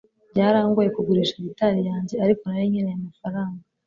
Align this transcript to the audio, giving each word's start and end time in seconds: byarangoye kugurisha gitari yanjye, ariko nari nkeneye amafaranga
byarangoye 0.31 0.89
kugurisha 0.95 1.35
gitari 1.45 1.79
yanjye, 1.89 2.13
ariko 2.25 2.43
nari 2.45 2.67
nkeneye 2.71 2.97
amafaranga 2.99 3.61